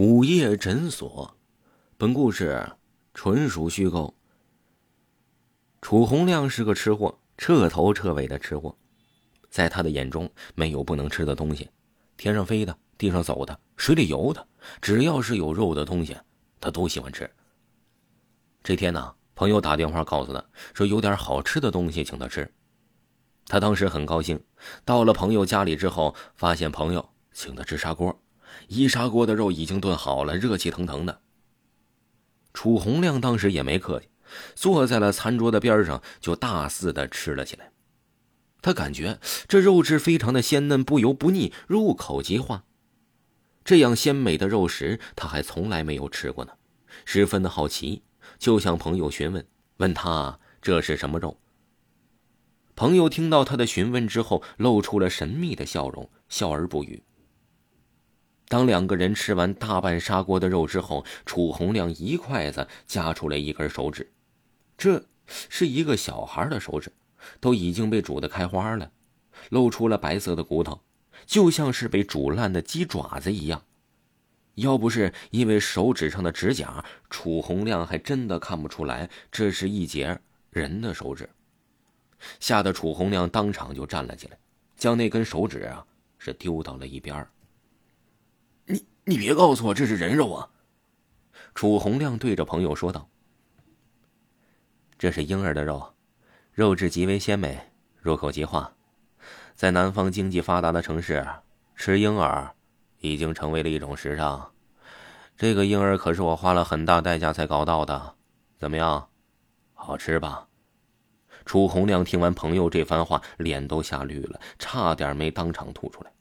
[0.00, 1.36] 午夜诊所，
[1.96, 2.64] 本故事
[3.14, 4.14] 纯属虚构。
[5.82, 8.76] 楚红亮是个吃货，彻头彻尾的吃货，
[9.50, 11.68] 在他的眼中没有不能吃的东西，
[12.16, 14.46] 天上飞的、地上走的、水里游的，
[14.80, 16.16] 只要是有肉的东西，
[16.60, 17.28] 他都喜欢吃。
[18.62, 20.44] 这天呢，朋友打电话告诉他，
[20.74, 22.48] 说有点好吃的东西请他吃，
[23.46, 24.40] 他当时很高兴。
[24.84, 28.16] 到了朋友家里之后，发现朋友请他吃砂锅。
[28.68, 31.20] 一砂锅的肉已经炖好了，热气腾腾的。
[32.52, 34.08] 楚红亮当时也没客气，
[34.54, 37.70] 坐在了餐桌的边上，就大肆的吃了起来。
[38.60, 42.64] 他感觉这肉质非常的鲜嫩，不油不腻，入口即化。
[43.64, 46.52] 这样鲜美的肉食，他还从来没有吃过呢，
[47.04, 48.02] 十分的好奇，
[48.38, 51.38] 就向朋友询问，问他这是什么肉。
[52.74, 57.02] 朋友听到他的询问之后，露出了神秘的笑容，笑而不语。
[58.48, 64.10] 当两个人吃完大半砂锅的肉之后，楚红亮一筷子夹出来一根手指，
[64.76, 66.90] 这是一个小孩的手指，
[67.40, 68.90] 都已经被煮得开花了，
[69.50, 70.80] 露出了白色的骨头，
[71.26, 73.62] 就像是被煮烂的鸡爪子一样。
[74.54, 80.18] 要不是因为手指上的指甲，楚红亮还真的看不出来这是一截
[80.50, 81.28] 人的手指，
[82.40, 84.38] 吓得楚红亮当场就站了起来，
[84.74, 85.84] 将那根手指啊
[86.18, 87.30] 是丢到了一边儿。
[89.08, 90.50] 你别告诉我这是人肉啊！
[91.54, 93.08] 楚洪亮对着朋友说道
[94.98, 95.94] ：“这是婴儿的肉，
[96.52, 97.58] 肉质极为鲜美，
[98.02, 98.70] 入口即化。
[99.54, 101.26] 在南方经济发达的城市，
[101.74, 102.54] 吃婴儿
[102.98, 104.52] 已经成为了一种时尚。
[105.38, 108.14] 这个婴儿可是我花了很大代价才搞到的，
[108.58, 109.08] 怎么样，
[109.72, 110.46] 好吃吧？”
[111.46, 116.12] 楚洪亮听完朋友这番话，脸都吓绿了，差点没当场吐出来。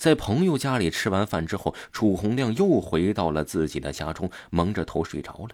[0.00, 5.50] 在朋友家里吃完饭之后，楚红亮又回到了自己的家中，蒙着头睡着了。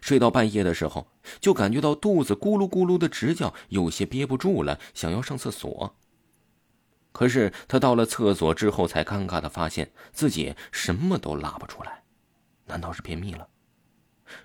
[0.00, 1.08] 睡到半夜的时候，
[1.40, 5.96] 就感觉到肚子咕噜咕噜的直叫，有些憋不住了，想要上厕所。
[7.10, 12.04] 可是他到了厕所之后，才尴尬的发现自己什么都拉不出来，
[12.66, 13.48] 难道是便秘了？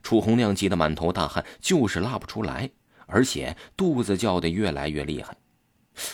[0.02, 2.72] 楚红亮急得满头大汗，就是拉不出来，
[3.06, 5.38] 而且肚子叫的越来越厉害。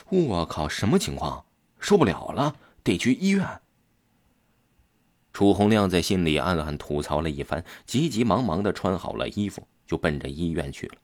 [0.09, 1.44] 我靠，什么情况？
[1.85, 3.61] 受不了了，得去医院。
[5.31, 10.95] 楚红亮在心里暗暗吐槽了一番，急急忙忙的穿好了衣服，就奔着医院去了。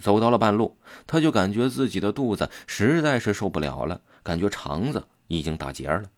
[0.00, 6.08] 走到了半路，他就感觉自己的肚子实在是受不了了，感觉肠子已经打结了。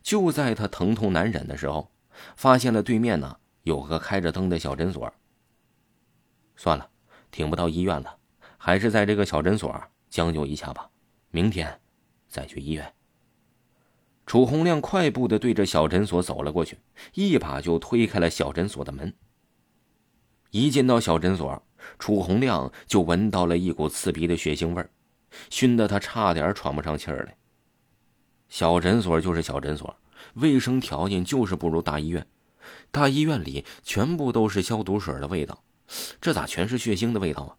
[0.00, 1.90] 就在他疼痛难忍的时候，
[2.36, 5.12] 发现了对面呢有个开着灯的小诊所。
[6.54, 6.88] 算了，
[7.32, 8.16] 挺不到医院了，
[8.56, 9.74] 还是在这个小诊所
[10.08, 10.88] 将就一下吧。
[11.32, 11.80] 明天。
[12.28, 12.94] 再去医院。
[14.26, 16.78] 楚红亮快步的对着小诊所走了过去，
[17.14, 19.14] 一把就推开了小诊所的门。
[20.50, 21.62] 一进到小诊所，
[21.98, 24.90] 楚红亮就闻到了一股刺鼻的血腥味儿，
[25.50, 27.36] 熏得他差点喘不上气儿来。
[28.48, 29.96] 小诊所就是小诊所，
[30.34, 32.26] 卫生条件就是不如大医院。
[32.90, 35.62] 大医院里全部都是消毒水的味道，
[36.20, 37.56] 这咋全是血腥的味道啊？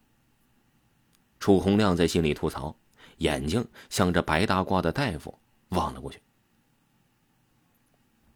[1.39, 2.75] 楚红亮在心里吐槽。
[3.19, 6.19] 眼睛向着白大褂的大夫望了过去。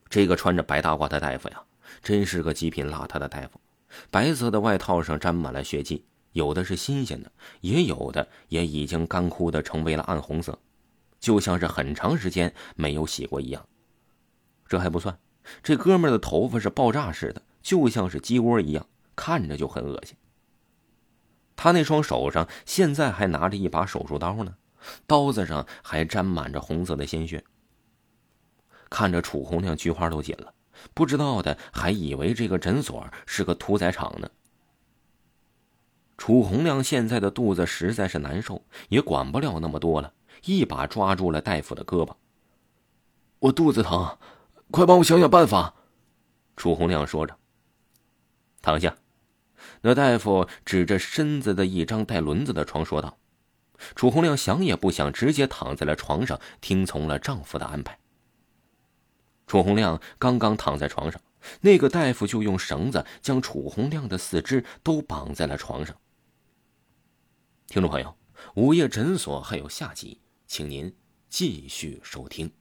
[0.10, 1.64] 这个穿着白大褂的大夫呀，
[2.02, 3.60] 真是个极品邋遢的大夫。
[4.10, 10.58] 白色的外套上沾满了血迹，有的是新鲜的，也有的也已经干枯的成为了暗红色，
[11.20, 13.66] 就像是很长时间没有洗过一样。
[14.68, 15.18] 这还不算，
[15.62, 20.16] 这哥们的头发是爆炸似的，就像是鸡窝一样，看着就很恶心。
[21.56, 24.56] 他那双手上现在还拿着一把手术刀呢。
[25.08, 27.44] 刀子上还沾满着红色的鲜血。
[28.90, 30.54] 看着楚红亮菊花都紧了，
[30.94, 34.30] 不知道的还以为这个诊所是个屠宰场呢。
[36.16, 40.14] 楚红亮现在的肚子实在是难受，也管不了那么多了，
[40.46, 42.14] 一把抓住了大夫的胳膊。
[43.40, 44.18] 我肚子疼，
[44.70, 45.74] 快帮我想想办法。
[46.56, 47.36] 楚红亮说着，
[48.62, 48.96] 躺下。
[49.82, 53.18] 那大夫指着身子的一张带轮子的床说道。
[53.96, 57.98] 楚红亮想也不想，直接躺在了床上，听从了丈夫的安排。
[59.46, 61.22] 楚红亮刚刚躺在床上，
[61.62, 65.96] 那个大夫就用绳子将楚红亮的四肢都绑在了床上。
[67.68, 68.16] 听众朋友，
[68.56, 70.96] 午夜诊所还有下集，请您
[71.30, 72.52] 继续收听。